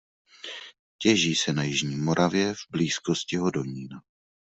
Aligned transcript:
Těží 0.97 1.35
se 1.35 1.53
na 1.53 1.63
jižní 1.63 1.95
Moravě 1.97 2.53
v 2.53 2.57
blízkosti 2.71 3.37
Hodonína. 3.37 4.01